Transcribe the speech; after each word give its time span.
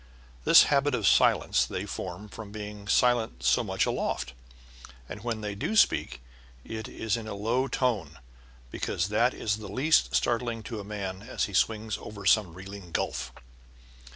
This 0.45 0.63
habit 0.63 0.95
of 0.95 1.05
silence 1.05 1.63
they 1.63 1.85
form 1.85 2.27
from 2.27 2.51
being 2.51 2.87
silent 2.87 3.43
so 3.43 3.63
much 3.63 3.85
aloft. 3.85 4.33
And 5.07 5.23
when 5.23 5.41
they 5.41 5.53
do 5.53 5.75
speak 5.75 6.21
it 6.65 6.87
is 6.87 7.15
in 7.15 7.27
a 7.27 7.35
low 7.35 7.67
tone, 7.67 8.17
because 8.71 9.09
that 9.09 9.35
is 9.35 9.57
the 9.57 9.67
least 9.69 10.15
startling 10.15 10.63
to 10.63 10.79
a 10.79 10.83
man 10.83 11.21
as 11.21 11.43
he 11.45 11.53
swings 11.53 11.99
over 11.99 12.25
some 12.25 12.55
reeling 12.55 12.91
gulf. 12.91 13.31